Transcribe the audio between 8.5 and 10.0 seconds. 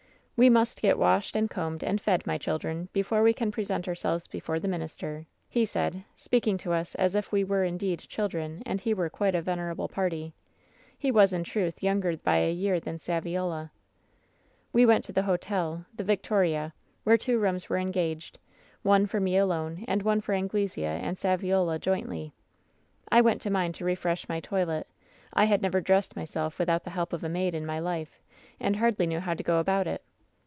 and he were quite a venerable